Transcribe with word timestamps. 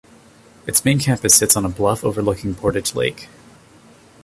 Its 0.65 0.83
main 0.83 0.97
campus 0.97 1.35
sits 1.35 1.55
on 1.55 1.63
on 1.63 1.69
a 1.71 1.75
bluff 1.75 2.03
overlooking 2.03 2.55
Portage 2.55 2.95
Lake. 2.95 3.29